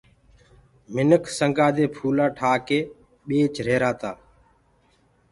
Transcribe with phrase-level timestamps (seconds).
[0.93, 2.79] منک سنگآ دي ڦولآ ٺآڪي
[3.27, 4.11] ٻيچدآ رهيرآ تآ۔